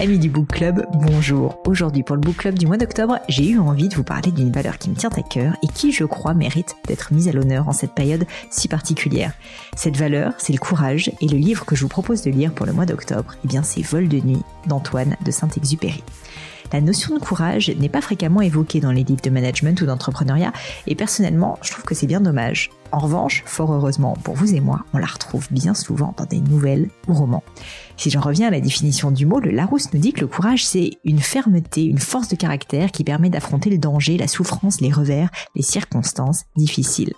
[0.00, 1.60] Amis du Book Club, bonjour.
[1.66, 4.50] Aujourd'hui pour le Book Club du mois d'octobre, j'ai eu envie de vous parler d'une
[4.50, 7.68] valeur qui me tient à cœur et qui, je crois, mérite d'être mise à l'honneur
[7.68, 9.34] en cette période si particulière.
[9.76, 12.64] Cette valeur, c'est le courage et le livre que je vous propose de lire pour
[12.64, 16.02] le mois d'octobre, eh bien c'est Vol de nuit d'Antoine de Saint-Exupéry.
[16.72, 20.52] La notion de courage n'est pas fréquemment évoquée dans les livres de management ou d'entrepreneuriat
[20.86, 22.70] et personnellement, je trouve que c'est bien dommage.
[22.92, 26.40] En revanche, fort heureusement pour vous et moi, on la retrouve bien souvent dans des
[26.40, 27.42] nouvelles ou romans.
[27.96, 30.64] Si j'en reviens à la définition du mot, le Larousse nous dit que le courage,
[30.64, 34.90] c'est une fermeté, une force de caractère qui permet d'affronter le danger, la souffrance, les
[34.90, 37.12] revers, les circonstances difficiles.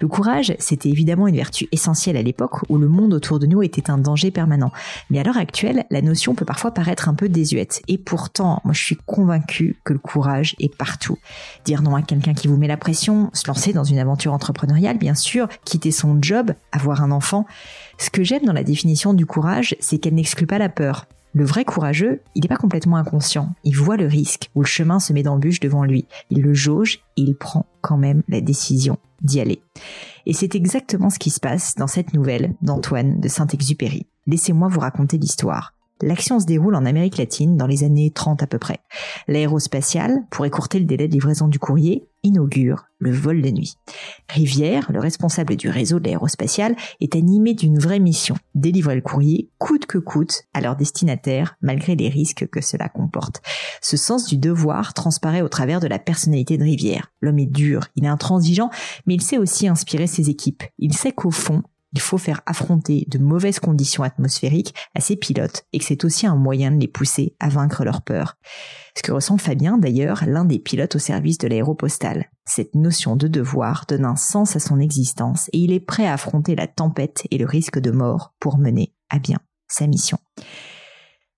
[0.00, 3.62] Le courage, c'était évidemment une vertu essentielle à l'époque où le monde autour de nous
[3.62, 4.72] était un danger permanent.
[5.10, 7.82] Mais à l'heure actuelle, la notion peut parfois paraître un peu désuète.
[7.88, 11.18] Et pourtant, moi je suis convaincue que le courage est partout.
[11.64, 14.98] Dire non à quelqu'un qui vous met la pression, se lancer dans une aventure entrepreneuriale,
[14.98, 17.46] bien sûr, quitter son job, avoir un enfant.
[17.98, 21.06] Ce que j'aime dans la définition du courage, c'est qu'elle n'exclut pas la peur.
[21.36, 23.54] Le vrai courageux, il n'est pas complètement inconscient.
[23.64, 26.06] Il voit le risque où le chemin se met d'embûches devant lui.
[26.30, 29.62] Il le jauge et il prend quand même la décision d'y aller.
[30.26, 34.06] Et c'est exactement ce qui se passe dans cette nouvelle d'Antoine de Saint-Exupéry.
[34.26, 35.74] Laissez-moi vous raconter l'histoire.
[36.02, 38.78] L'action se déroule en Amérique latine dans les années 30 à peu près.
[39.28, 43.76] L'aérospatiale, pour écourter le délai de livraison du courrier, inaugure le vol de nuit.
[44.28, 49.50] Rivière, le responsable du réseau de l'aérospatiale, est animé d'une vraie mission, délivrer le courrier
[49.58, 53.42] coûte que coûte à leur destinataire malgré les risques que cela comporte.
[53.80, 57.12] Ce sens du devoir transparaît au travers de la personnalité de Rivière.
[57.20, 58.70] L'homme est dur, il est intransigeant,
[59.06, 60.64] mais il sait aussi inspirer ses équipes.
[60.78, 61.62] Il sait qu'au fond,
[61.94, 66.26] il faut faire affronter de mauvaises conditions atmosphériques à ses pilotes et que c'est aussi
[66.26, 68.36] un moyen de les pousser à vaincre leur peur.
[68.96, 72.30] Ce que ressent Fabien d'ailleurs, l'un des pilotes au service de l'aéropostale.
[72.44, 76.14] Cette notion de devoir donne un sens à son existence et il est prêt à
[76.14, 79.38] affronter la tempête et le risque de mort pour mener à bien
[79.68, 80.18] sa mission.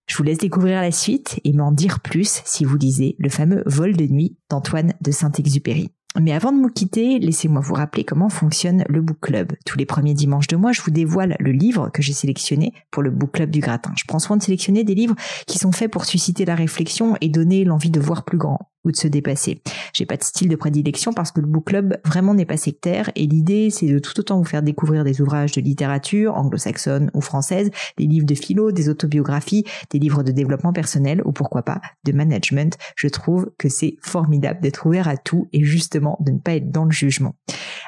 [0.07, 3.63] Je vous laisse découvrir la suite et m'en dire plus si vous lisez le fameux
[3.67, 5.91] Vol de nuit d'Antoine de Saint-Exupéry.
[6.21, 9.53] Mais avant de me quitter, laissez-moi vous rappeler comment fonctionne le book club.
[9.67, 13.03] Tous les premiers dimanches de mois, je vous dévoile le livre que j'ai sélectionné pour
[13.03, 13.93] le book club du gratin.
[13.97, 15.15] Je prends soin de sélectionner des livres
[15.47, 18.93] qui sont faits pour susciter la réflexion et donner l'envie de voir plus grand ou
[18.93, 19.61] de se dépasser.
[19.93, 23.11] J'ai pas de style de prédilection parce que le book club vraiment n'est pas sectaire
[23.17, 27.21] et l'idée c'est de tout autant vous faire découvrir des ouvrages de littérature anglo-saxonne ou
[27.21, 31.81] française, des livres de philo, des autobiographies, des livres de développement personnel ou pourquoi pas
[32.05, 32.79] de management.
[32.95, 36.71] Je trouve que c'est formidable d'être ouvert à tout et justement de ne pas être
[36.71, 37.35] dans le jugement.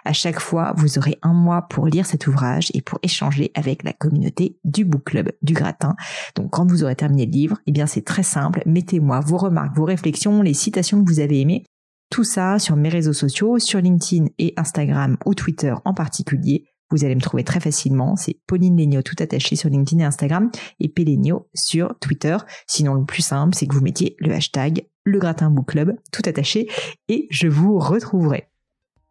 [0.05, 3.83] À chaque fois, vous aurez un mois pour lire cet ouvrage et pour échanger avec
[3.83, 5.97] la communauté du book club du gratin.
[6.35, 9.77] Donc quand vous aurez terminé le livre, eh bien c'est très simple, mettez-moi vos remarques,
[9.77, 11.65] vos réflexions, les citations que vous avez aimé.
[12.11, 16.65] Tout ça sur mes réseaux sociaux, sur LinkedIn et Instagram ou Twitter en particulier.
[16.91, 18.17] Vous allez me trouver très facilement.
[18.17, 20.51] C'est Pauline Legno tout attaché sur LinkedIn et Instagram
[20.81, 22.39] et Pélénio sur Twitter.
[22.67, 26.23] Sinon, le plus simple, c'est que vous mettiez le hashtag le gratin book club tout
[26.27, 26.69] attaché
[27.09, 28.49] et je vous retrouverai.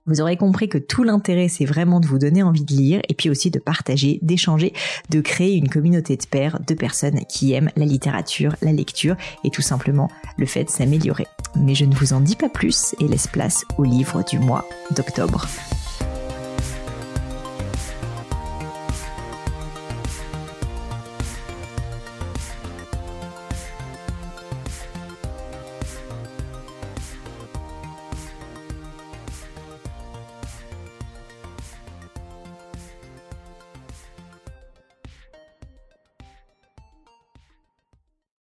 [0.08, 3.14] Vous aurez compris que tout l'intérêt, c'est vraiment de vous donner envie de lire et
[3.14, 4.74] puis aussi de partager, d'échanger,
[5.10, 9.50] de créer une communauté de pairs, de personnes qui aiment la littérature, la lecture et
[9.50, 11.28] tout simplement le fait de s'améliorer.
[11.56, 14.66] Mais je ne vous en dis pas plus et laisse place au livre du mois
[14.96, 15.46] d'octobre.